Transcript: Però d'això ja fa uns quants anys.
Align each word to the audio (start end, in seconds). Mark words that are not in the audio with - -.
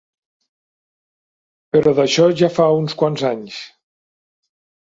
Però 1.75 1.93
d'això 2.01 2.27
ja 2.41 2.51
fa 2.57 2.67
uns 2.81 2.99
quants 3.03 3.27
anys. 3.35 3.63